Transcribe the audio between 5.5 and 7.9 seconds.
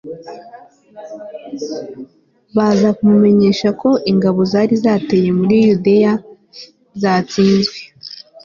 yudeya zatsinzwe